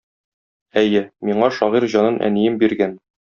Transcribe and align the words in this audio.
Әйе, 0.81 1.03
миңа 1.29 1.51
шагыйрь 1.59 1.87
җанын 1.97 2.19
әнием 2.31 2.57
биргән. 2.65 2.97